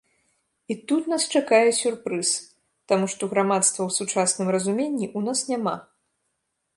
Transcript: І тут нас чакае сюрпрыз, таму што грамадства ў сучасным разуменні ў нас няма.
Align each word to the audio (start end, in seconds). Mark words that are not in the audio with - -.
І 0.67 0.73
тут 0.91 1.09
нас 1.11 1.23
чакае 1.39 1.69
сюрпрыз, 1.81 2.31
таму 2.91 3.05
што 3.15 3.23
грамадства 3.33 3.81
ў 3.85 3.91
сучасным 3.99 4.47
разуменні 4.57 5.07
ў 5.17 5.27
нас 5.29 5.39
няма. 5.51 5.75